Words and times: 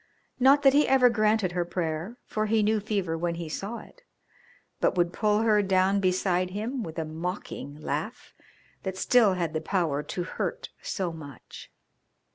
Not 0.39 0.63
that 0.63 0.73
he 0.73 0.87
ever 0.87 1.11
granted 1.11 1.51
her 1.51 1.63
prayer, 1.63 2.17
for 2.25 2.47
he 2.47 2.63
knew 2.63 2.79
fever 2.79 3.15
when 3.15 3.35
he 3.35 3.47
saw 3.47 3.77
it, 3.77 4.01
but 4.79 4.97
would 4.97 5.13
pull 5.13 5.43
her 5.43 5.61
down 5.61 5.99
beside 5.99 6.49
him 6.49 6.81
with 6.81 6.97
a 6.97 7.05
mocking 7.05 7.75
laugh 7.75 8.33
that 8.81 8.97
still 8.97 9.35
had 9.35 9.53
the 9.53 9.61
power 9.61 10.01
to 10.01 10.23
hurt 10.23 10.69
so 10.81 11.13
much. 11.13 11.71